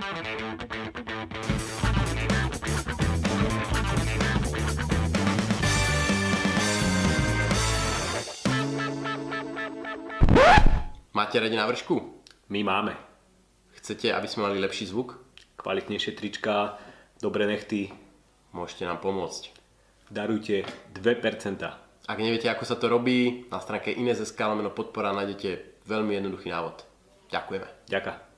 [0.00, 0.06] Máte
[11.36, 12.00] radi návršku?
[12.48, 12.96] My máme.
[13.76, 15.20] Chcete, aby sme mali lepší zvuk?
[15.60, 16.80] Kvalitnejšie trička,
[17.20, 17.92] dobré nechty.
[18.56, 19.52] Môžete nám pomôcť.
[20.08, 20.64] Darujte
[20.96, 21.60] 2%.
[22.08, 24.40] Ak neviete, ako sa to robí, na stránke Ines.sk
[24.72, 26.88] podpora nájdete veľmi jednoduchý návod.
[27.28, 27.68] Ďakujeme.
[27.84, 28.29] Ďaká.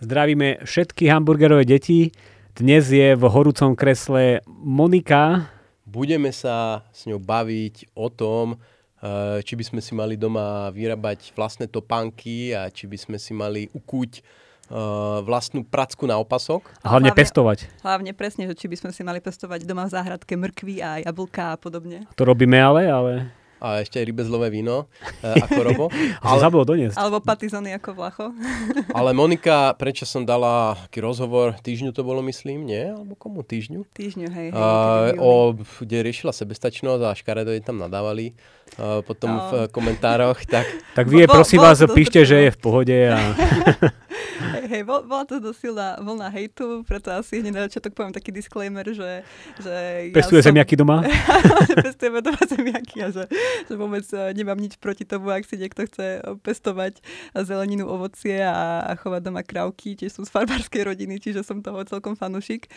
[0.00, 2.12] Zdravíme všetky hamburgerové deti.
[2.56, 5.52] Dnes je v horúcom kresle Monika.
[5.86, 8.60] Budeme sa s ňou baviť o tom,
[8.96, 13.36] Eh, či by sme si mali doma vyrábať vlastné topánky a či by sme si
[13.36, 14.24] mali ukúť
[14.72, 16.64] uh, vlastnú pracku na opasok.
[16.80, 17.58] A hlavne, hlavne pestovať.
[17.84, 21.54] Hlavne presne, že či by sme si mali pestovať doma v záhradke mrkvy a jablka
[21.54, 22.08] a podobne.
[22.16, 23.12] To robíme ale, ale
[23.56, 24.88] a ešte aj rybezlové víno
[25.24, 25.86] e, ako Robo.
[26.26, 26.96] ale, zabudol doniesť.
[27.00, 28.26] Alebo patizony ako Vlacho.
[28.98, 32.92] ale Monika, prečo som dala taký rozhovor, týždňu to bolo myslím, nie?
[32.92, 33.88] Alebo komu týždňu?
[33.96, 34.48] Týždňu, hej.
[34.52, 38.36] hej uh, o, kde riešila sebestačnosť a škaredo tam nadávali
[38.78, 39.42] uh, potom no.
[39.46, 40.42] v komentároch.
[40.44, 40.66] Tak,
[40.98, 42.96] tak vy je prosím vás, píšte, že je v pohode.
[42.96, 43.18] A...
[44.36, 48.12] hej, hej, bol, bola to dosť silná vlna hejtu, preto asi hneď na začiatok poviem
[48.12, 49.24] taký disclaimer, že...
[49.60, 49.74] že
[50.12, 50.48] Pestuje ja som...
[50.52, 51.04] zemiaky doma?
[51.86, 53.24] Pestujeme doma zemiaky a že,
[53.68, 57.00] že vôbec e, nemám nič proti tomu, ak si niekto chce pestovať
[57.44, 61.80] zeleninu, ovocie a, a chovať doma krávky, tiež sú z farmárskej rodiny, čiže som toho
[61.88, 62.68] celkom fanušik.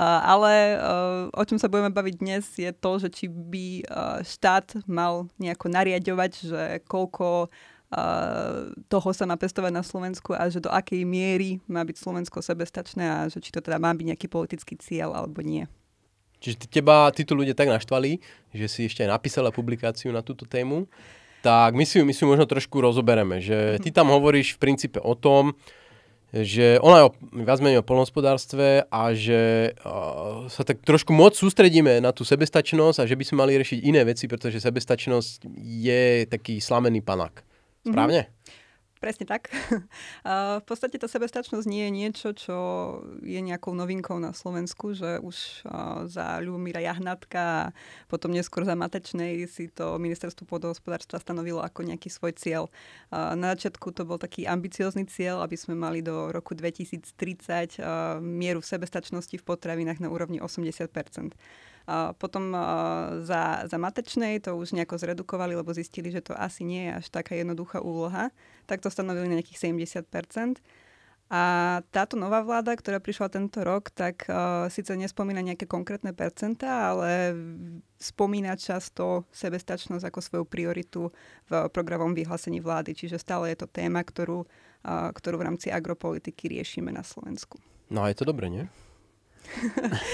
[0.00, 0.76] Ale e,
[1.34, 3.66] o čom sa budeme baviť dnes je to, že či by
[4.22, 7.52] štát mal nejako nariadovať, že koľko
[8.86, 13.02] toho sa má pestovať na Slovensku a že do akej miery má byť Slovensko sebestačné
[13.02, 15.66] a že či to teda má byť nejaký politický cieľ alebo nie.
[16.38, 18.22] Čiže teba títo ľudia tak naštvali,
[18.54, 20.86] že si ešte aj napísala publikáciu na túto tému,
[21.42, 25.18] tak my si, my si možno trošku rozobereme, že ty tam hovoríš v princípe o
[25.18, 25.58] tom,
[26.30, 27.10] že ona je o,
[27.42, 33.02] viac menej o polnospodárstve a že uh, sa tak trošku moc sústredíme na tú sebestačnosť
[33.02, 37.42] a že by sme mali riešiť iné veci, pretože sebestačnosť je taký slamený panák.
[37.82, 38.30] Správne?
[38.30, 38.59] Mm-hmm.
[39.00, 39.48] Presne tak.
[40.60, 42.56] v podstate tá sebestačnosť nie je niečo, čo
[43.24, 45.64] je nejakou novinkou na Slovensku, že už
[46.04, 47.70] za Ľubomíra Jahnatka a
[48.12, 52.68] potom neskôr za Matečnej si to ministerstvo pôdohospodárstva stanovilo ako nejaký svoj cieľ.
[53.08, 57.80] Na začiatku to bol taký ambiciózny cieľ, aby sme mali do roku 2030
[58.20, 61.00] mieru sebestačnosti v potravinách na úrovni 80 a
[62.18, 62.54] potom
[63.26, 67.06] za, za matečnej to už nejako zredukovali, lebo zistili, že to asi nie je až
[67.10, 68.30] taká jednoduchá úloha.
[68.70, 70.60] Tak to stanovili na nejakých 70%
[71.30, 71.42] a
[71.94, 77.38] táto nová vláda, ktorá prišla tento rok, tak uh, síce nespomína nejaké konkrétne percentá, ale
[78.02, 81.14] spomína často sebestačnosť ako svoju prioritu
[81.46, 82.98] v programovom vyhlásení vlády.
[82.98, 87.62] Čiže stále je to téma, ktorú, uh, ktorú v rámci agropolitiky riešime na Slovensku.
[87.94, 88.66] No a je to dobre, nie?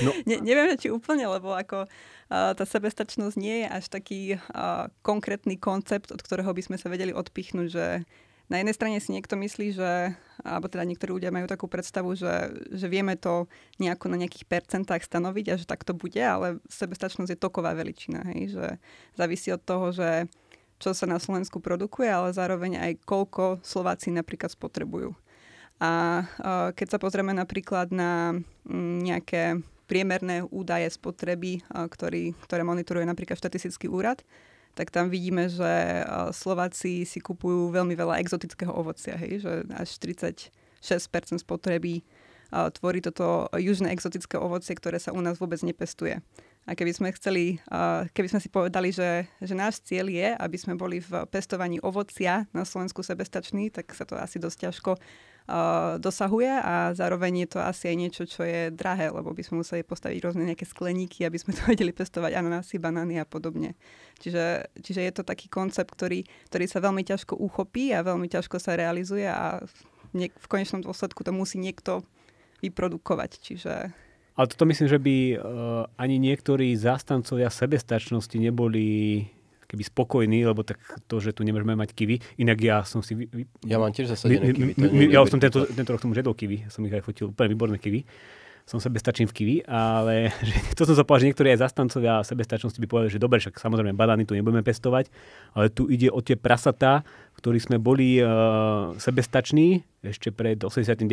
[0.02, 0.10] No.
[0.28, 1.86] ne, neviem, či úplne, lebo ako
[2.30, 7.14] tá sebestačnosť nie je až taký uh, konkrétny koncept, od ktorého by sme sa vedeli
[7.14, 8.02] odpichnúť, že
[8.46, 10.14] na jednej strane si niekto myslí, že,
[10.46, 13.50] alebo teda niektorí ľudia majú takú predstavu, že, že vieme to
[13.82, 18.22] nejako na nejakých percentách stanoviť a že tak to bude, ale sebestačnosť je toková veličina,
[18.34, 18.66] hej, že
[19.18, 20.30] závisí od toho, že
[20.78, 25.16] čo sa na Slovensku produkuje, ale zároveň aj koľko Slováci napríklad spotrebujú.
[25.76, 26.24] A
[26.72, 28.32] keď sa pozrieme napríklad na
[28.64, 29.42] mm, nejaké
[29.86, 34.24] priemerné údaje spotreby, ktorý, ktoré monitoruje napríklad štatistický úrad,
[34.76, 36.04] tak tam vidíme, že
[36.36, 40.50] Slováci si kupujú veľmi veľa exotického ovocia, hej, že až 36%
[41.40, 42.04] spotreby
[42.50, 46.20] tvorí toto južné exotické ovocie, ktoré sa u nás vôbec nepestuje.
[46.66, 47.62] A keby sme chceli,
[48.10, 52.50] keby sme si povedali, že, že náš cieľ je, aby sme boli v pestovaní ovocia
[52.50, 54.98] na Slovensku sebestační, tak sa to asi dosť ťažko
[56.02, 59.86] dosahuje a zároveň je to asi aj niečo, čo je drahé, lebo by sme museli
[59.86, 63.78] postaviť rôzne nejaké skleníky, aby sme to vedeli pestovať ananásy, banány a podobne.
[64.18, 68.58] Čiže, čiže je to taký koncept, ktorý, ktorý sa veľmi ťažko uchopí a veľmi ťažko
[68.58, 69.74] sa realizuje a v,
[70.26, 72.02] v konečnom dôsledku to musí niekto
[72.64, 73.30] vyprodukovať.
[73.38, 73.74] Čiže
[74.36, 75.38] ale toto myslím, že by uh,
[75.96, 79.24] ani niektorí zástancovia sebestačnosti neboli
[79.66, 80.78] keby spokojný, lebo tak
[81.10, 82.22] to, že tu nemôžeme mať kivy.
[82.38, 83.18] Inak ja som si...
[83.18, 84.72] Vy, ja mám tiež zasadené kivy.
[85.10, 86.64] Ja už som tento, tento rok som už jedol kivy.
[86.70, 88.06] Som ich aj fotil úplne výborné kivy.
[88.66, 92.78] Som sebestačný v kiwi, ale že, to som sa povedal, že niektorí aj zastancovia sebestačnosti
[92.82, 95.06] by povedali, že dobre, však samozrejme banány tu nebudeme pestovať,
[95.54, 97.06] ale tu ide o tie prasatá,
[97.38, 101.06] ktorí sme boli uh, sebestační ešte pred 89.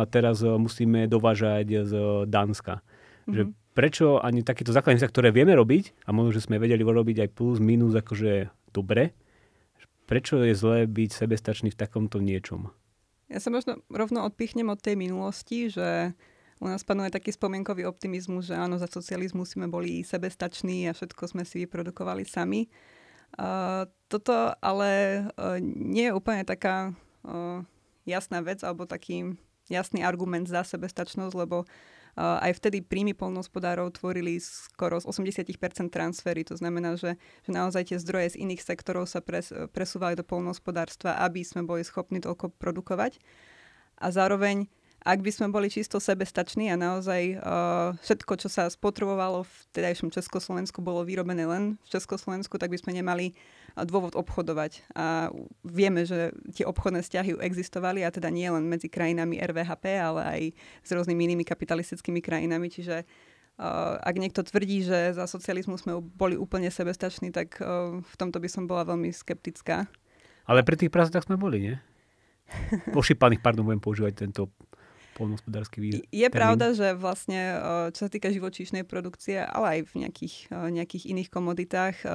[0.00, 1.92] a teraz uh, musíme dovážať z
[2.24, 2.80] Dánska.
[2.80, 3.36] Mm-hmm.
[3.36, 6.80] Že mhm prečo ani takéto základné veci, ktoré vieme robiť, a možno, že sme vedeli
[6.80, 9.12] robiť aj plus, minus, akože dobre,
[10.06, 12.70] prečo je zlé byť sebestačný v takomto niečom?
[13.28, 16.14] Ja sa možno rovno odpichnem od tej minulosti, že
[16.62, 21.34] u nás panuje taký spomienkový optimizmus, že áno, za socializmu sme boli sebestační a všetko
[21.34, 22.70] sme si vyprodukovali sami.
[23.34, 26.94] Uh, toto ale uh, nie je úplne taká
[27.26, 27.66] uh,
[28.06, 29.34] jasná vec alebo taký
[29.66, 31.66] jasný argument za sebestačnosť, lebo
[32.18, 36.46] aj vtedy príjmy polnohospodárov tvorili skoro z 80% transfery.
[36.46, 41.18] To znamená, že, že naozaj tie zdroje z iných sektorov sa pres, presúvali do polnohospodárstva,
[41.26, 43.18] aby sme boli schopní toľko produkovať.
[43.98, 44.70] A zároveň
[45.04, 50.08] ak by sme boli čisto sebestační a naozaj uh, všetko, čo sa spotrebovalo v tedajšom
[50.08, 53.36] Československu, bolo vyrobené len v Československu, tak by sme nemali
[53.82, 54.86] dôvod obchodovať.
[54.94, 55.34] A
[55.66, 60.40] vieme, že tie obchodné vzťahy existovali a teda nie len medzi krajinami RVHP, ale aj
[60.86, 62.70] s rôznymi inými kapitalistickými krajinami.
[62.70, 68.14] Čiže uh, ak niekto tvrdí, že za socializmu sme boli úplne sebestační, tak uh, v
[68.14, 69.90] tomto by som bola veľmi skeptická.
[70.46, 71.76] Ale pri tých prázdnách sme boli, nie?
[72.94, 74.52] Ošípaných, pardon, budem používať tento
[75.14, 75.94] polnohospodársky výr.
[76.10, 76.34] Je termín.
[76.34, 81.30] pravda, že vlastne, eh, čo sa týka živočíšnej produkcie, ale aj v nejakých, nejakých iných
[81.30, 82.10] komoditách, eh,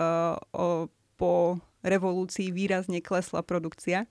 [1.20, 4.08] po revolúcii výrazne klesla produkcia.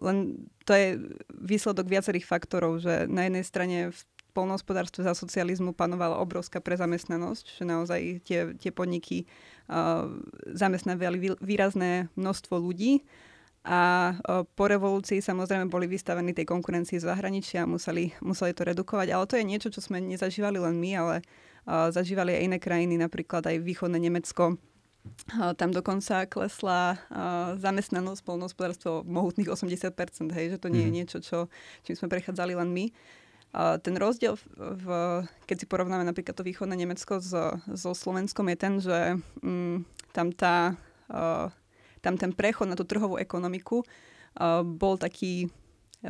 [0.00, 0.16] Len
[0.64, 0.96] to je
[1.36, 4.00] výsledok viacerých faktorov, že na jednej strane v
[4.32, 9.28] polnohospodárstve za socializmu panovala obrovská prezamestnanosť, že naozaj tie, tie podniky
[10.52, 13.04] zamestnávali výrazné množstvo ľudí
[13.66, 14.12] a
[14.54, 19.08] po revolúcii samozrejme boli vystavení tej konkurencii z zahraničia a museli, museli to redukovať.
[19.10, 21.14] Ale to je niečo, čo sme nezažívali len my, ale
[21.66, 24.60] zažívali aj iné krajiny, napríklad aj východné Nemecko.
[25.60, 27.00] Tam dokonca klesla
[27.58, 30.96] zamestnanosť polnohospodárstvo mohutných 80%, hej, že to nie je mhm.
[30.96, 31.38] niečo, čo,
[31.82, 32.86] čím sme prechádzali len my.
[33.56, 34.86] Ten rozdiel, v, v,
[35.48, 40.28] keď si porovnáme napríklad to východné Nemecko so, so Slovenskom, je ten, že mm, tam
[40.34, 40.76] tá
[42.06, 45.50] tam ten prechod na tú trhovú ekonomiku uh, bol taký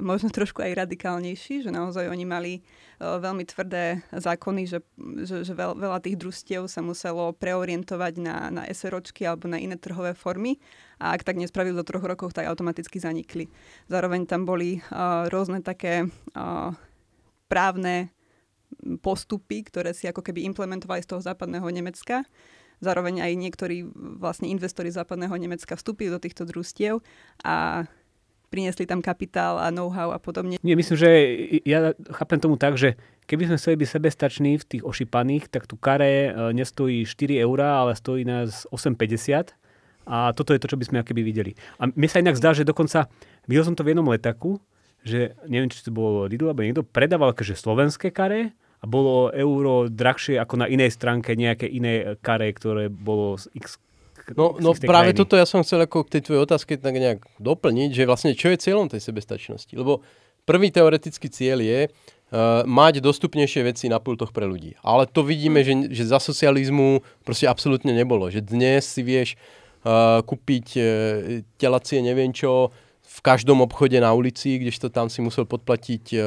[0.00, 4.78] možno trošku aj radikálnejší, že naozaj oni mali uh, veľmi tvrdé zákony, že,
[5.25, 9.76] že, že veľ, veľa tých družstiev sa muselo preorientovať na, na SROčky alebo na iné
[9.76, 10.58] trhové formy
[11.00, 13.48] a ak tak nespravili do troch rokov, tak automaticky zanikli.
[13.88, 16.70] Zároveň tam boli uh, rôzne také uh,
[17.46, 18.10] právne
[19.00, 22.26] postupy, ktoré si ako keby implementovali z toho západného Nemecka
[22.76, 23.88] Zároveň aj niektorí
[24.20, 27.00] vlastne investori západného Nemecka vstúpili do týchto družstiev
[27.40, 27.88] a
[28.48, 30.56] priniesli tam kapitál a know-how a podobne.
[30.62, 31.10] Nie, myslím, že
[31.66, 32.94] ja chápem tomu tak, že
[33.26, 37.82] keby sme chceli byť sebestační v tých ošípaných, tak tu kare e, nestojí 4 eurá,
[37.82, 39.52] ale stojí nás 8,50
[40.06, 41.52] a toto je to, čo by sme akéby videli.
[41.82, 43.10] A mne sa inak zdá, že dokonca,
[43.50, 44.62] videl som to v jednom letaku,
[45.02, 49.90] že neviem, či to bolo Lidl, alebo niekto predával akože slovenské kare a bolo euro
[49.90, 53.82] drahšie ako na inej stránke nejaké iné kare, ktoré bolo z X
[54.34, 55.20] No, no práve krajiny.
[55.23, 58.50] toto ja som chcel ako k tej tvojej otázke tak nejak doplniť, že vlastne čo
[58.50, 59.70] je cieľom tej sebestačnosti.
[59.70, 60.02] Lebo
[60.43, 64.75] prvý teoretický cieľ je uh, mať dostupnejšie veci na pultoch pre ľudí.
[64.82, 68.26] Ale to vidíme, že, že za socializmu proste absolútne nebolo.
[68.26, 69.38] Že dnes si vieš
[69.87, 70.84] uh, kúpiť uh,
[71.55, 72.75] telacie neviem čo,
[73.16, 76.22] v každom obchode na ulici, kdežto tam si musel podplatiť uh,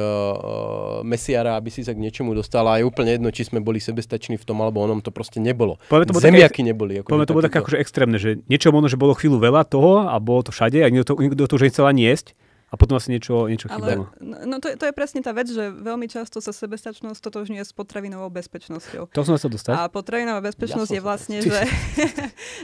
[1.06, 4.34] mesiara, aby si sa k niečomu dostal a je úplne jedno, či sme boli sebestační
[4.34, 5.78] v tom alebo onom, to proste nebolo.
[5.86, 6.98] to Zemiaky také, neboli.
[6.98, 10.18] Ako to bolo také akože extrémne, že niečo možno, že bolo chvíľu veľa toho a
[10.18, 12.34] bolo to všade a niekto to, niekto to už nechcel ani jesť
[12.70, 14.10] a potom asi niečo, niečo chýbalo.
[14.18, 17.74] No, no to, to je presne tá vec, že veľmi často sa sebestačnosť totožňuje s
[17.74, 19.10] potravinovou bezpečnosťou.
[19.10, 19.74] To som sa dostať.
[19.74, 22.06] A potravinová bezpečnosť ja je vlastne, že, že,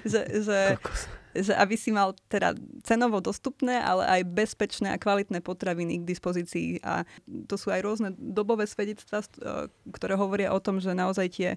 [0.07, 0.59] že, že
[1.45, 6.81] aby si mal teda cenovo dostupné, ale aj bezpečné a kvalitné potraviny k dispozícii.
[6.83, 7.05] A
[7.47, 9.27] to sú aj rôzne dobové svedectvá, e,
[9.93, 11.51] ktoré hovoria o tom, že naozaj tie,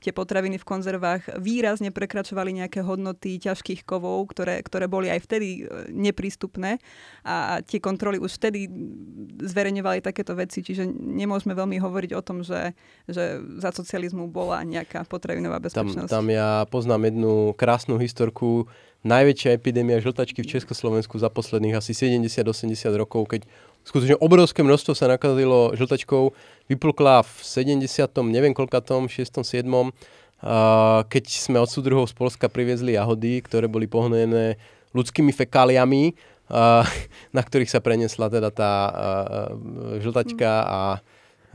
[0.00, 5.66] tie potraviny v konzervách výrazne prekračovali nejaké hodnoty ťažkých kovov, ktoré, ktoré boli aj vtedy
[5.66, 6.78] e, neprístupné
[7.26, 8.70] a tie kontroly už vtedy
[9.42, 12.72] zverejňovali takéto veci, čiže nemôžeme veľmi hovoriť o tom, že,
[13.10, 16.10] že za socializmu bola nejaká potravinová bezpečnosť.
[16.10, 18.68] Tam, tam ja poznám jednu krásnu historku,
[19.06, 23.46] najväčšia epidémia žltačky v Československu za posledných asi 70-80 rokov, keď
[23.86, 26.34] skutočne obrovské množstvo sa nakazilo žltačkou,
[26.66, 27.86] vyplkla v 70.
[28.26, 29.46] neviem koľkatom, 6.
[29.46, 29.62] 7.
[31.06, 34.58] keď sme od súdruhov z Polska priviezli jahody, ktoré boli pohnojené
[34.90, 36.18] ľudskými fekáliami,
[37.36, 38.72] na ktorých sa prenesla teda tá
[40.02, 40.80] žltačka a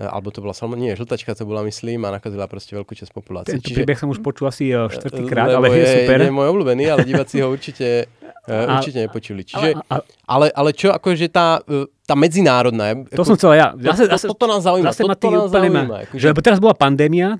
[0.01, 3.53] alebo to bola salmo, nie, žltačka to bola, myslím, a nakazila proste veľkú časť populácie.
[3.59, 6.17] Tento Čiže, príbeh som už počul asi e, štvrtýkrát, ale je, je super.
[6.25, 9.45] Je môj obľúbený, ale diváci ho určite, e, a, určite nepočuli.
[9.45, 12.97] Čiže, a, a, ale, ale čo, akože tá, e, tá medzinárodná...
[13.13, 13.67] To ako, som chcel ja.
[13.77, 14.89] Zase, zase, to, toto nás zaujíma.
[14.89, 15.81] Zase toto nás zaujíma.
[15.85, 16.17] Ma, akože...
[16.17, 17.37] že, lebo teraz bola pandémia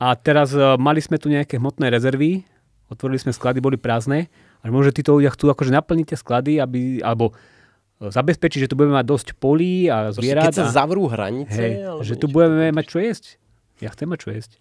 [0.00, 2.48] a teraz uh, mali sme tu nejaké hmotné rezervy,
[2.88, 7.04] otvorili sme sklady, boli prázdne a možno títo ľudia chcú akože naplniť tie sklady, aby,
[7.04, 7.36] alebo
[8.00, 10.48] zabezpečiť, že tu budeme mať dosť polí a zvierat.
[10.48, 11.52] Keď sa zavrú hranice?
[11.52, 13.36] Hej, že tu budeme mať čo jesť.
[13.84, 14.52] Ja chcem mať čo jesť.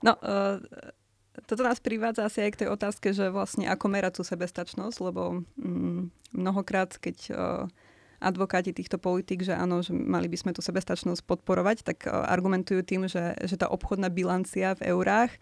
[0.00, 0.56] No, uh,
[1.44, 5.44] toto nás privádza asi aj k tej otázke, že vlastne ako merať tú sebestačnosť, lebo
[5.60, 7.36] mm, mnohokrát, keď uh,
[8.24, 12.80] advokáti týchto politik, že áno, že mali by sme tú sebestačnosť podporovať, tak uh, argumentujú
[12.80, 15.36] tým, že, že tá obchodná bilancia v eurách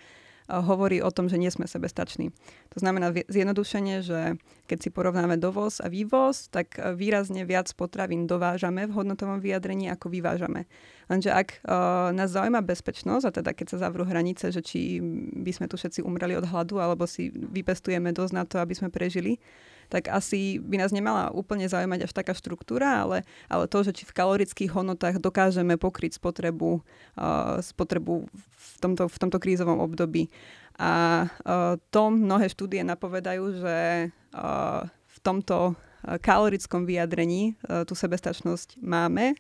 [0.59, 2.35] hovorí o tom, že nie sme sebestační.
[2.75, 4.35] To znamená zjednodušenie, že
[4.67, 9.87] keď si porovnáme dovoz a vývoz, tak e, výrazne viac potravín dovážame v hodnotovom vyjadrení,
[9.95, 10.67] ako vyvážame.
[11.11, 15.03] Lenže ak uh, nás zaujíma bezpečnosť, a teda keď sa zavrú hranice, že či
[15.43, 18.95] by sme tu všetci umreli od hladu, alebo si vypestujeme dosť na to, aby sme
[18.95, 19.43] prežili,
[19.91, 24.07] tak asi by nás nemala úplne zaujímať až taká štruktúra, ale, ale to, že či
[24.07, 26.81] v kalorických hodnotách dokážeme pokryť spotrebu,
[27.19, 30.31] uh, spotrebu v tomto, v tomto krízovom období.
[30.79, 33.79] A uh, to mnohé štúdie napovedajú, že
[34.09, 39.37] uh, v tomto kalorickom vyjadrení tú sebestačnosť máme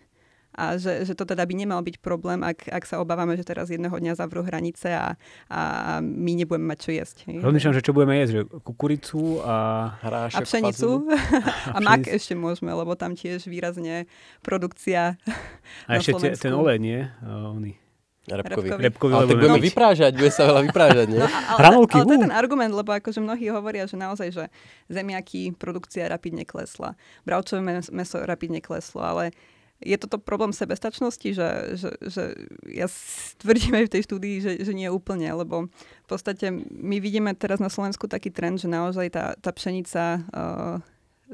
[0.50, 3.70] a že, že to teda by nemal byť problém, ak, ak sa obávame, že teraz
[3.70, 5.14] jedného dňa zavrú hranice a,
[5.46, 5.60] a
[6.02, 7.16] my nebudeme mať čo jesť.
[7.30, 9.54] Rozmýšľam, že čo budeme jesť, že kukuricu a...
[10.02, 10.90] Hrášok, a pšenicu.
[11.74, 14.10] a, a mak ešte môžeme, lebo tam tiež výrazne
[14.42, 15.14] produkcia
[15.88, 17.00] A ešte te, ten olej, nie?
[17.22, 17.56] Uh,
[18.28, 18.68] Repkový.
[18.76, 19.12] Repkový.
[19.16, 19.66] ale tak budeme noč.
[19.72, 21.18] vyprážať, bude sa veľa vyprážať, nie?
[21.18, 24.28] No, ale, Hranolky, ale, ale to je ten argument, lebo akože mnohí hovoria, že naozaj,
[24.30, 24.44] že
[24.92, 29.34] zemiaky, produkcia rapidne klesla, bravčové meso rapidne kleslo, ale
[29.80, 31.48] je toto problém sebestačnosti, že,
[31.80, 32.22] že, že
[32.68, 32.84] ja
[33.40, 37.64] tvrdím aj v tej štúdii, že, že nie úplne, lebo v podstate my vidíme teraz
[37.64, 40.76] na Slovensku taký trend, že naozaj tá, tá pšenica, uh,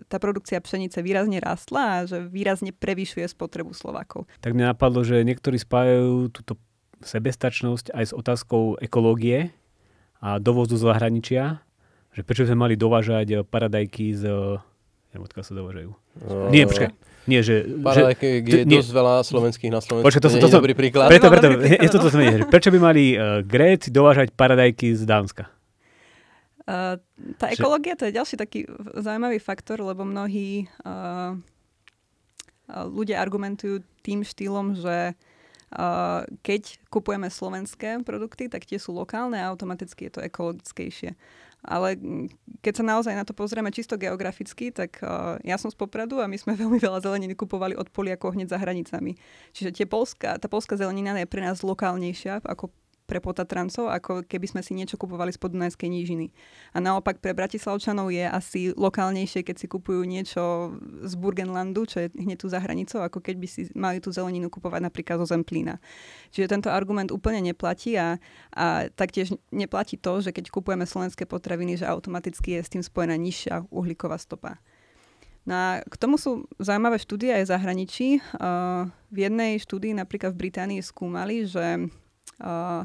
[0.07, 4.31] tá produkcia pšenice výrazne rastla a že výrazne prevyšuje spotrebu Slovákov.
[4.39, 6.55] Tak mňa napadlo, že niektorí spájajú túto
[7.03, 9.51] sebestačnosť aj s otázkou ekológie
[10.23, 11.45] a dovozu z zahraničia,
[12.15, 14.23] že prečo sme mali dovážať paradajky z...
[15.17, 15.91] Neviem, odkiaľ sa dovážajú.
[16.29, 16.93] Uh, Nie, počkaj.
[17.25, 17.65] Nie, že...
[17.65, 18.77] Paradajky je nie.
[18.77, 20.05] dosť veľa slovenských na Slovensku.
[20.13, 21.09] Počkaj, to, to, to, to, dobrý príklad.
[21.09, 25.09] Preto, preto, je to, to som vedel, prečo by mali uh, Gréci dovážať paradajky z
[25.09, 25.49] Dánska?
[26.69, 27.01] Uh,
[27.41, 28.69] tá ekológia to je ďalší taký
[29.01, 31.33] zaujímavý faktor, lebo mnohí uh,
[32.69, 39.49] ľudia argumentujú tým štýlom, že uh, keď kupujeme slovenské produkty, tak tie sú lokálne a
[39.49, 41.17] automaticky je to ekologickejšie.
[41.67, 41.99] Ale
[42.63, 46.31] keď sa naozaj na to pozrieme čisto geograficky, tak uh, ja som z Popradu a
[46.31, 49.19] my sme veľmi veľa zeleniny kupovali od Poliakov hneď za hranicami.
[49.51, 52.71] Čiže tie Polska, tá polská zelenina je pre nás lokálnejšia ako
[53.07, 56.35] pre potatrancov, ako keby sme si niečo kupovali z podunajskej nížiny.
[56.75, 60.75] A naopak pre Bratislavčanov je asi lokálnejšie, keď si kupujú niečo
[61.07, 64.51] z Burgenlandu, čo je hneď tu za hranicou, ako keď by si mali tú zeleninu
[64.51, 65.79] kupovať napríklad zo Zemplína.
[66.35, 68.19] Čiže tento argument úplne neplatí a,
[68.53, 73.15] a taktiež neplatí to, že keď kupujeme slovenské potraviny, že automaticky je s tým spojená
[73.15, 74.59] nižšia uhlíková stopa.
[75.47, 78.09] No a k tomu sú zaujímavé štúdie aj v zahraničí.
[78.35, 81.87] Uh, v jednej štúdii napríklad v Británii skúmali, že
[82.43, 82.83] uh,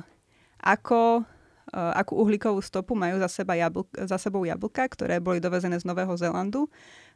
[0.61, 1.25] ako,
[1.73, 5.85] uh, akú uhlíkovú stopu majú za, seba jablk, za sebou jablka, ktoré boli dovezené z
[5.89, 6.69] Nového Zélandu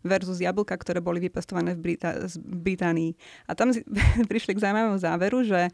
[0.06, 3.12] versus jablka, ktoré boli vypestované v, Brita- v Británii.
[3.50, 3.74] A tam
[4.32, 5.70] prišli k zaujímavému záveru, že,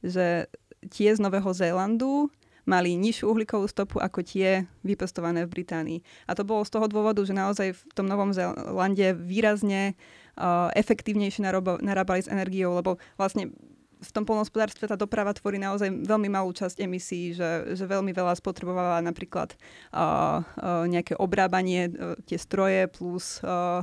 [0.00, 0.46] že
[0.90, 2.30] tie z Nového Zélandu
[2.66, 5.98] mali nižšiu uhlíkovú stopu ako tie vypestované v Británii.
[6.26, 9.94] A to bolo z toho dôvodu, že naozaj v tom Novom Zélande výrazne
[10.34, 11.46] uh, efektívnejšie
[11.80, 13.54] narábali s energiou, lebo vlastne
[13.96, 18.36] v tom polnohospodárstve tá doprava tvorí naozaj veľmi malú časť emisí, že, že veľmi veľa
[18.36, 19.56] spotrebovala napríklad
[19.92, 23.82] uh, uh, nejaké obrábanie, uh, tie stroje plus uh,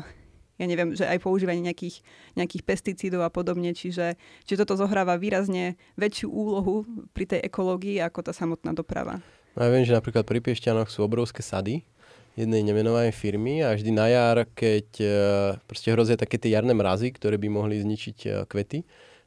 [0.62, 2.06] ja neviem, že aj používanie nejakých,
[2.38, 8.30] nejakých pesticídov a podobne, čiže, čiže toto zohráva výrazne väčšiu úlohu pri tej ekológii ako
[8.30, 9.18] tá samotná doprava.
[9.58, 11.82] No ja viem, že napríklad pri Piešťanoch sú obrovské sady
[12.38, 14.88] jednej nemenovanej firmy a vždy na jar, keď
[15.70, 18.82] proste hrozia také tie jarné mrazy, ktoré by mohli zničiť kvety,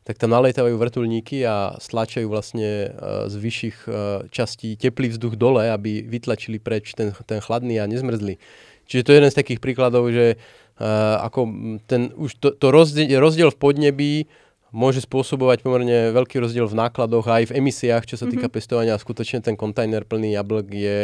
[0.07, 3.91] tak tam nalietajú vrtulníky a stlačajú vlastne e, z vyšších e,
[4.31, 8.39] častí teplý vzduch dole, aby vytlačili preč ten, ten chladný a nezmrzli.
[8.87, 11.51] Čiže to je jeden z takých príkladov, že uh, ako
[11.91, 14.13] ten, už to, to rozdiel, rozdiel v podnebí
[14.71, 18.55] môže spôsobovať pomerne veľký rozdiel v nákladoch a aj v emisiách, čo sa týka mm-hmm.
[18.55, 18.95] pestovania.
[18.95, 20.99] A skutočne ten kontajner plný jablk je,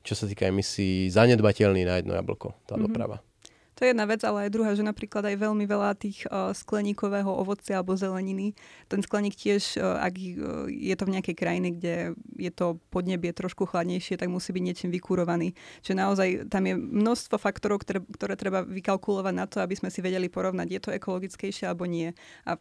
[0.00, 2.84] čo sa týka emisí, zanedbateľný na jedno jablko, tá mm-hmm.
[2.88, 3.20] doprava.
[3.76, 7.28] To je jedna vec, ale aj druhá, že napríklad aj veľmi veľa tých uh, skleníkového
[7.28, 8.56] ovocia alebo zeleniny.
[8.88, 13.36] Ten skleník tiež, uh, ak uh, je to v nejakej krajine, kde je to podnebie
[13.36, 15.52] trošku chladnejšie, tak musí byť niečím vykurovaný.
[15.84, 20.00] Čiže naozaj tam je množstvo faktorov, ktoré, ktoré treba vykalkulovať na to, aby sme si
[20.00, 22.16] vedeli porovnať, je to ekologickejšie alebo nie.
[22.48, 22.56] A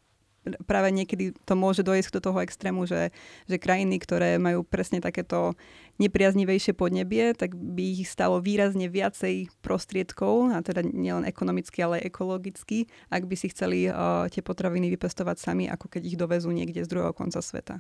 [0.66, 3.10] práve niekedy to môže dojsť do toho extrému, že,
[3.50, 5.58] že krajiny, ktoré majú presne takéto
[5.98, 12.12] nepriaznivejšie podnebie, tak by ich stalo výrazne viacej prostriedkov, a teda nielen ekonomicky, ale aj
[12.12, 16.84] ekologicky, ak by si chceli uh, tie potraviny vypestovať sami, ako keď ich dovezú niekde
[16.84, 17.80] z druhého konca sveta.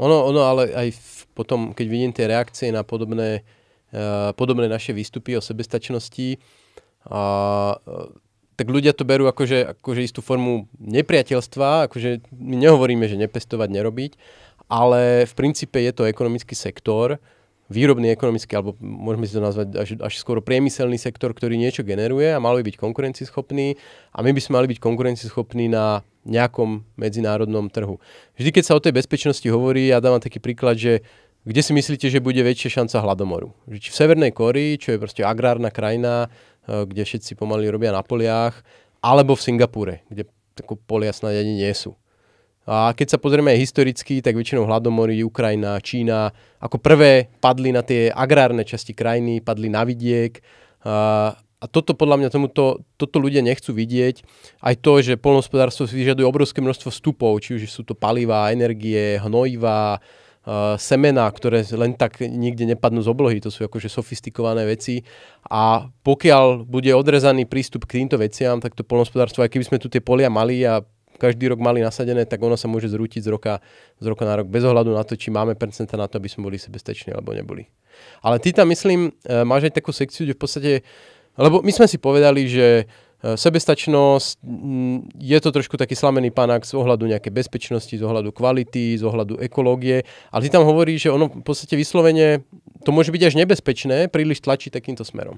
[0.00, 3.46] Ono, ono ale aj v, potom, keď vidím tie reakcie na podobné,
[3.94, 6.40] uh, podobné naše výstupy o sebestačnosti,
[7.06, 7.76] uh,
[8.60, 14.12] tak ľudia to berú akože, akože istú formu nepriateľstva, akože my nehovoríme, že nepestovať, nerobiť,
[14.68, 17.16] ale v princípe je to ekonomický sektor,
[17.72, 22.28] výrobný ekonomický, alebo môžeme si to nazvať až, až skoro priemyselný sektor, ktorý niečo generuje
[22.28, 23.80] a mal by byť konkurencieschopný
[24.12, 27.96] a my by sme mali byť konkurencieschopní na nejakom medzinárodnom trhu.
[28.36, 31.00] Vždy, keď sa o tej bezpečnosti hovorí, ja dávam taký príklad, že
[31.40, 33.56] kde si myslíte, že bude väčšia šanca hladomoru?
[33.72, 36.28] Či v Severnej Korii, čo je proste agrárna krajina,
[36.70, 38.62] kde všetci pomaly robia na poliach,
[39.02, 41.96] alebo v Singapúre, kde tako polia snad ani nie sú.
[42.70, 47.82] A keď sa pozrieme aj historicky, tak väčšinou hladomory, Ukrajina, Čína, ako prvé padli na
[47.82, 50.38] tie agrárne časti krajiny, padli na vidiek.
[50.84, 54.22] A, a toto podľa mňa tomuto, toto ľudia nechcú vidieť.
[54.62, 59.98] Aj to, že polnospodárstvo vyžaduje obrovské množstvo vstupov, či už sú to palivá, energie, hnojivá,
[60.80, 65.04] semena, ktoré len tak nikde nepadnú z oblohy, to sú akože sofistikované veci
[65.44, 69.92] a pokiaľ bude odrezaný prístup k týmto veciam, tak to polnospodárstvo, aj keby sme tu
[69.92, 70.80] tie polia mali a
[71.20, 73.60] každý rok mali nasadené, tak ono sa môže zrútiť z roka,
[74.00, 76.48] z roka na rok, bez ohľadu na to, či máme percenta na to, aby sme
[76.48, 77.68] boli sebestační alebo neboli.
[78.24, 80.72] Ale ty tam, myslím, e, máš aj takú sekciu, kde v podstate,
[81.36, 82.88] lebo my sme si povedali, že
[83.20, 88.96] sebestačnosť, mm, je to trošku taký slamený panák z ohľadu nejaké bezpečnosti, z ohľadu kvality,
[88.96, 92.44] z ohľadu ekológie, ale ty tam hovorí, že ono v podstate vyslovene,
[92.80, 95.36] to môže byť až nebezpečné, príliš tlačí takýmto smerom.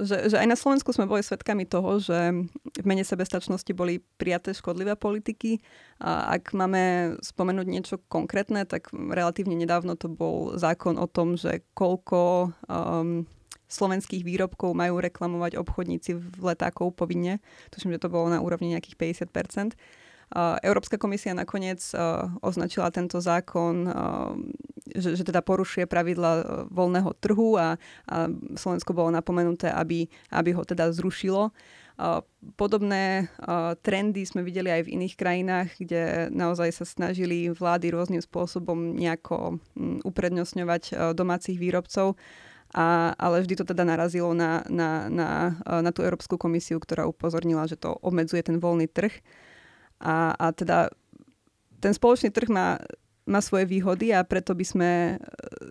[0.00, 2.32] Že, že aj na Slovensku sme boli svedkami toho, že
[2.80, 5.60] v mene sebestačnosti boli prijaté škodlivé politiky.
[6.00, 11.60] A ak máme spomenúť niečo konkrétne, tak relatívne nedávno to bol zákon o tom, že
[11.76, 13.28] koľko um,
[13.70, 17.38] slovenských výrobkov majú reklamovať obchodníci v letákov povinne.
[17.70, 19.78] Tuším, že to bolo na úrovni nejakých 50%
[20.62, 21.82] Európska komisia nakoniec
[22.38, 23.90] označila tento zákon,
[24.86, 27.74] že, že teda porušuje pravidla voľného trhu a,
[28.06, 31.50] a Slovensko bolo napomenuté, aby, aby ho teda zrušilo.
[32.54, 33.28] Podobné
[33.82, 39.58] trendy sme videli aj v iných krajinách, kde naozaj sa snažili vlády rôznym spôsobom nejako
[40.06, 42.14] uprednostňovať domácich výrobcov.
[42.70, 47.66] A, ale vždy to teda narazilo na, na, na, na tú Európsku komisiu, ktorá upozornila,
[47.66, 49.10] že to obmedzuje ten voľný trh.
[49.98, 50.94] A, a teda
[51.82, 52.78] ten spoločný trh má
[53.30, 55.16] má svoje výhody a preto by sme e,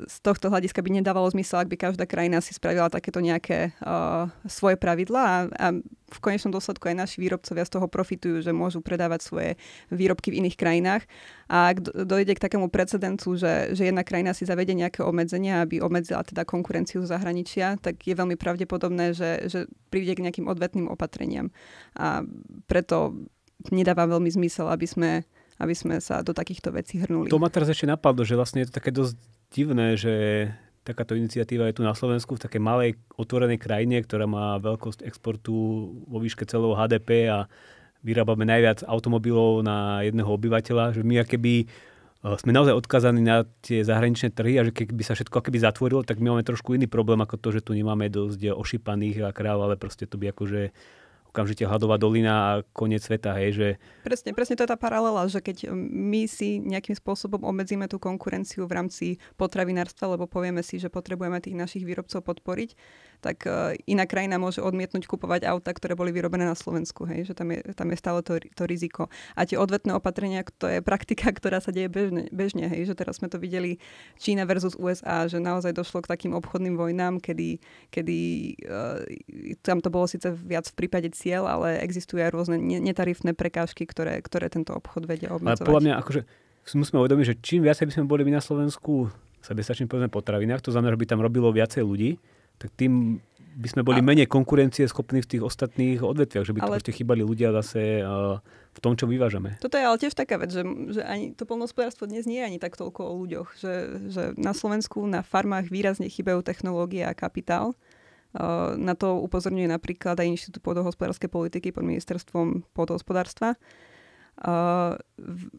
[0.07, 4.31] z tohto hľadiska by nedávalo zmysel, ak by každá krajina si spravila takéto nejaké uh,
[4.47, 5.67] svoje pravidlá a, a
[6.09, 9.49] v konečnom dôsledku aj naši výrobcovia z toho profitujú, že môžu predávať svoje
[9.93, 11.03] výrobky v iných krajinách.
[11.45, 15.77] A ak dojde k takému precedencu, že, že jedna krajina si zavede nejaké obmedzenia, aby
[15.77, 19.59] obmedzila teda konkurenciu zahraničia, tak je veľmi pravdepodobné, že, že
[19.93, 21.53] príde k nejakým odvetným opatreniam.
[21.93, 22.25] A
[22.65, 23.13] preto
[23.69, 25.09] nedáva veľmi zmysel, aby sme
[25.59, 27.27] aby sme sa do takýchto vecí hrnuli.
[27.27, 29.15] To ma teraz ešte napadlo, že vlastne je to také dosť
[29.51, 30.13] divné, že
[30.87, 35.53] takáto iniciatíva je tu na Slovensku v takej malej otvorenej krajine, ktorá má veľkosť exportu
[36.07, 37.45] vo výške celého HDP a
[37.99, 43.83] vyrábame najviac automobilov na jedného obyvateľa, že my keby eh, sme naozaj odkazaní na tie
[43.83, 47.19] zahraničné trhy a že keby sa všetko keby zatvorilo, tak my máme trošku iný problém
[47.19, 50.71] ako to, že tu nemáme dosť ošípaných a kráv, ale proste to by akože
[51.29, 53.67] okamžite hladová dolina a koniec sveta, hej, že...
[54.01, 58.65] Presne, presne to je tá paralela, že keď my si nejakým spôsobom obmedzíme tú konkurenciu
[58.65, 59.05] v rámci
[59.37, 62.73] potravinárstva, lebo povieme si, že potrebujeme tých našich výrobcov podporiť,
[63.19, 67.33] tak uh, iná krajina môže odmietnúť kupovať auta, ktoré boli vyrobené na Slovensku, hej, že
[67.35, 69.11] tam je, tam je stále to, to riziko.
[69.35, 73.21] A tie odvetné opatrenia, to je praktika, ktorá sa deje bežne, bežne hej, že teraz
[73.21, 73.77] sme to videli
[74.17, 77.59] Čína versus USA, že naozaj došlo k takým obchodným vojnám, kedy,
[77.91, 78.17] kedy
[78.65, 79.03] uh,
[79.61, 84.23] tam to bolo síce viac v prípade cieľ, ale existujú aj rôzne netarifné prekážky, ktoré,
[84.23, 85.59] ktoré tento obchod vedia obmedzovať.
[85.59, 86.21] Ale podľa mňa, akože
[86.79, 89.11] musíme uvedomiť, že čím viacej by sme boli my na Slovensku
[89.43, 92.15] sebestačným povedzme potravinách, to znamená, že by tam robilo viacej ľudí,
[92.59, 93.19] tak tým
[93.59, 94.05] by sme boli a...
[94.05, 96.79] menej konkurencie schopní v tých ostatných odvetviach, že by ale...
[96.79, 98.39] ešte chýbali ľudia zase uh,
[98.71, 99.59] v tom, čo vyvážame.
[99.59, 102.59] Toto je ale tiež taká vec, že, že ani to polnohospodárstvo dnes nie je ani
[102.61, 103.73] tak toľko o ľuďoch, že,
[104.11, 107.75] že na Slovensku na farmách výrazne chýbajú technológie a kapitál.
[108.77, 113.57] Na to upozorňuje napríklad aj Inštitút pôdohospodárskej politiky pod ministerstvom pôdohospodárstva.
[114.39, 114.95] Uh,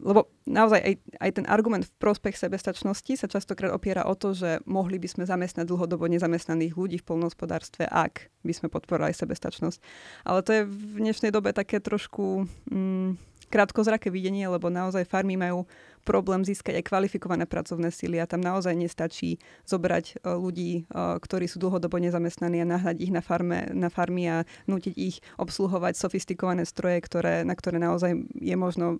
[0.01, 4.57] lebo naozaj aj, aj ten argument v prospech sebestačnosti sa častokrát opiera o to, že
[4.65, 9.77] mohli by sme zamestnať dlhodobo nezamestnaných ľudí v polnohospodárstve, ak by sme podporovali sebestačnosť.
[10.25, 15.67] Ale to je v dnešnej dobe také trošku mm, krátkozraké videnie, lebo naozaj farmy majú
[16.01, 19.37] problém získať aj kvalifikované pracovné síly a tam naozaj nestačí
[19.69, 20.81] zobrať e, ľudí, e,
[21.21, 25.93] ktorí sú dlhodobo nezamestnaní a nahrať ich na, farme, na farmy a nutiť ich obsluhovať
[25.99, 28.97] sofistikované stroje, ktoré, na ktoré naozaj je možno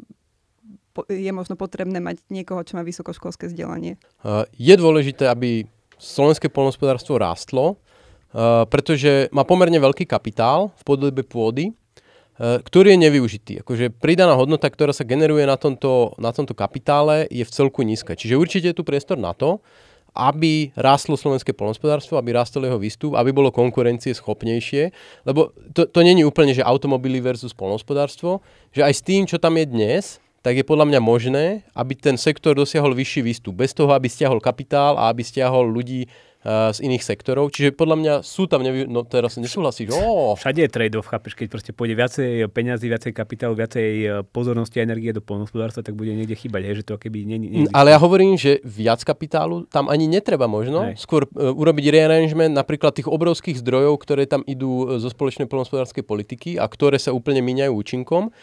[1.08, 3.96] je možno potrebné mať niekoho, čo má vysokoškolské vzdelanie.
[4.60, 5.64] Je dôležité, aby
[5.96, 7.80] slovenské polnospodárstvo rástlo,
[8.68, 11.72] pretože má pomerne veľký kapitál v podobe pôdy
[12.42, 13.54] ktorý je nevyužitý.
[13.62, 18.18] Akože pridaná hodnota, ktorá sa generuje na tomto, na tomto kapitále, je v celku nízka.
[18.18, 19.62] Čiže určite je tu priestor na to,
[20.12, 24.92] aby rástlo slovenské polnospodárstvo, aby rástol jeho výstup, aby bolo konkurencie schopnejšie,
[25.24, 28.44] lebo to, to není úplne, že automobily versus polnospodárstvo,
[28.76, 31.46] že aj s tým, čo tam je dnes, tak je podľa mňa možné,
[31.78, 36.10] aby ten sektor dosiahol vyšší výstup, bez toho, aby stiahol kapitál a aby stiahol ľudí
[36.42, 37.54] z iných sektorov.
[37.54, 38.90] Čiže podľa mňa sú tam, nevy...
[38.90, 39.94] no teraz nesúhlasíš.
[39.94, 40.34] Oh.
[40.34, 44.86] Všade je trade-off, chápeš, keď proste pôjde viacej peňazí, viacej kapitálu, viacej e, pozornosti a
[44.90, 48.02] energie do polnospodárstva, tak bude niekde chýbať, hej, že to keby nie, nie, Ale ja
[48.02, 50.82] hovorím, že viac kapitálu tam ani netreba možno.
[50.90, 50.98] Hej.
[50.98, 56.58] Skôr uh, urobiť rearrangement napríklad tých obrovských zdrojov, ktoré tam idú zo spoločnej polnospodárskej politiky
[56.58, 58.34] a ktoré sa úplne míňajú účinkom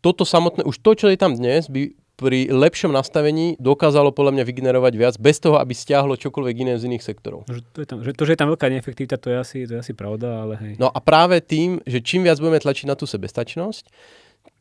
[0.00, 4.44] toto samotné, už to, čo je tam dnes, by pri lepšom nastavení dokázalo podľa mňa
[4.46, 7.50] vygenerovať viac bez toho, aby stiahlo čokoľvek iné z iných sektorov.
[7.50, 9.72] Že to, je tam, že to, že je tam veľká neefektivita, to je asi, to
[9.74, 10.72] je asi pravda, ale hej.
[10.78, 13.90] No a práve tým, že čím viac budeme tlačiť na tú sebestačnosť,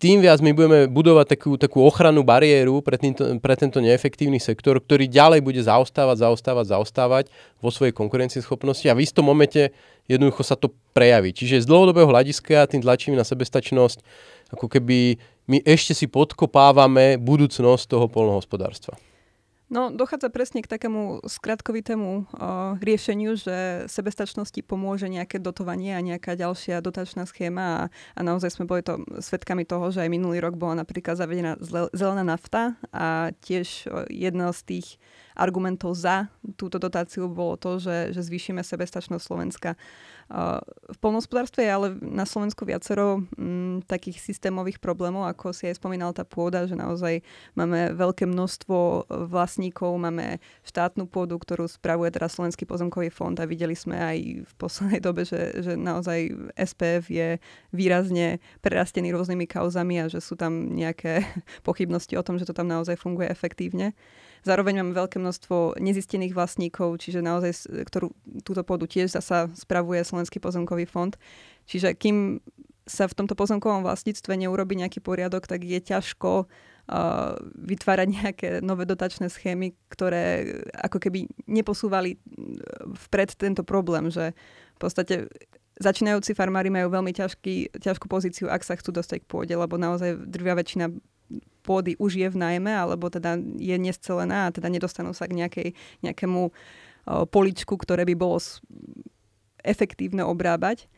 [0.01, 4.81] tým viac my budeme budovať takú, takú ochrannú bariéru pre, týmto, pre tento neefektívny sektor,
[4.81, 7.25] ktorý ďalej bude zaostávať, zaostávať, zaostávať
[7.61, 9.69] vo svojej konkurencieschopnosti a v istom momente
[10.09, 11.37] jednoducho sa to prejaví.
[11.37, 14.01] Čiže z dlhodobého hľadiska tým tlačíme na sebestačnosť
[14.57, 15.21] ako keby
[15.51, 18.95] my ešte si podkopávame budúcnosť toho polnohospodárstva.
[19.71, 26.35] No, dochádza presne k takému skratkovitému uh, riešeniu, že sebestačnosti pomôže nejaké dotovanie a nejaká
[26.35, 30.59] ďalšia dotačná schéma a, a naozaj sme boli to svetkami toho, že aj minulý rok
[30.59, 31.55] bola napríklad zavedená
[31.95, 34.87] zelená nafta a tiež jedno z tých
[35.39, 36.27] argumentov za
[36.59, 39.79] túto dotáciu bolo to, že, že zvýšime sebestačnosť Slovenska.
[40.31, 45.75] V polnospodárstve je ale na Slovensku viacero m, mm, takých systémových problémov, ako si aj
[45.75, 47.19] spomínal tá pôda, že naozaj
[47.51, 53.75] máme veľké množstvo vlastníkov, máme štátnu pôdu, ktorú spravuje teraz Slovenský pozemkový fond a videli
[53.75, 54.17] sme aj
[54.47, 57.35] v poslednej dobe, že, že naozaj SPF je
[57.75, 61.27] výrazne prerastený rôznymi kauzami a že sú tam nejaké
[61.67, 63.91] pochybnosti o tom, že to tam naozaj funguje efektívne.
[64.41, 68.09] Zároveň máme veľké množstvo nezistených vlastníkov, čiže naozaj ktorú,
[68.41, 71.13] túto pôdu tiež zasa spravuje Slovenský pozemkový fond.
[71.69, 72.41] Čiže kým
[72.89, 78.89] sa v tomto pozemkovom vlastníctve neurobi nejaký poriadok, tak je ťažko uh, vytvárať nejaké nové
[78.89, 82.17] dotačné schémy, ktoré ako keby neposúvali
[83.07, 84.33] vpred tento problém, že
[84.75, 85.29] v podstate
[85.81, 90.17] začínajúci farmári majú veľmi ťažký, ťažkú pozíciu, ak sa chcú dostať k pôde, lebo naozaj
[90.29, 90.89] drvia väčšina
[91.61, 95.67] pôdy už je v najmä, alebo teda je nescelená a teda nedostanú sa k nejakej,
[96.01, 96.51] nejakému o,
[97.29, 98.41] poličku, ktoré by bolo
[99.61, 100.89] efektívne obrábať.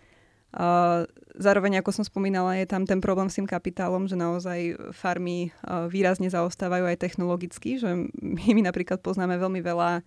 [1.34, 5.50] Zároveň, ako som spomínala, je tam ten problém s tým kapitálom, že naozaj farmy
[5.89, 7.89] výrazne zaostávajú aj technologicky, že
[8.22, 10.06] my, my napríklad poznáme veľmi veľa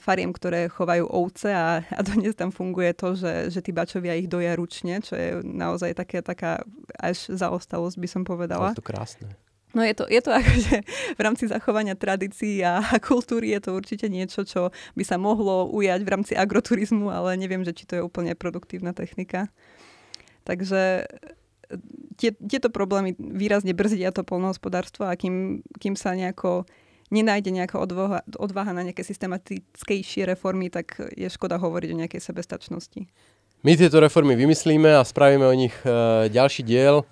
[0.00, 4.32] fariem, ktoré chovajú ovce a, a dnes tam funguje to, že, že tí bačovia ich
[4.32, 6.64] doja ručne, čo je naozaj také, taká
[6.96, 8.72] až zaostalosť, by som povedala.
[8.72, 9.28] Je to krásne.
[9.70, 10.76] No je to, je to akože
[11.14, 16.00] v rámci zachovania tradícií a, kultúry je to určite niečo, čo by sa mohlo ujať
[16.02, 19.50] v rámci agroturizmu, ale neviem, že či to je úplne produktívna technika.
[20.42, 21.06] Takže
[22.18, 26.66] tie, tieto problémy výrazne brzdia to polnohospodárstvo a kým, kým sa nejako
[27.10, 33.02] nenájde nejaká odvaha, odvaha na nejaké systematickejšie reformy, tak je škoda hovoriť o nejakej sebestačnosti.
[33.60, 37.04] My tieto reformy vymyslíme a spravíme o nich e, ďalší diel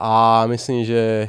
[0.00, 1.28] a myslím, že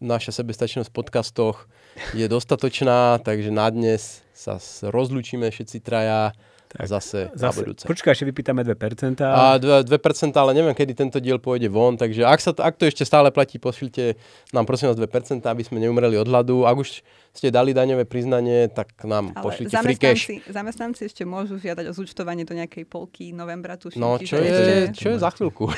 [0.00, 1.66] naša sebestačnosť v podcastoch
[2.14, 6.32] je dostatočná, takže na dnes sa rozlúčime všetci traja.
[6.76, 7.84] Tak, zase, zase na budúce.
[7.88, 9.24] Počkaj, ešte vypýtame 2%.
[9.24, 12.76] A 2%, 2%, ale neviem, kedy tento diel pôjde von, takže ak, sa to, ak
[12.76, 14.20] to ešte stále platí, pošlite
[14.52, 16.68] nám prosím vás 2%, aby sme neumreli od hladu.
[16.68, 17.00] Ak už
[17.32, 20.28] ste dali daňové priznanie, tak nám ale pošlite free cash.
[20.52, 23.96] Zamestnanci ešte môžu žiadať o zúčtovanie do nejakej polky novembra, tuším.
[23.96, 25.00] No, čo je, ešte...
[25.00, 25.72] čo je za chvíľku?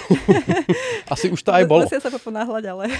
[1.15, 1.87] Asi už to aj bolo.
[1.87, 2.91] Musia sa poponáhľať, ale...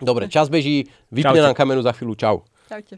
[0.00, 2.16] Dobre, čas beží, vypne nám kameru za chvíľu.
[2.16, 2.36] Čau.
[2.64, 2.96] Čaute.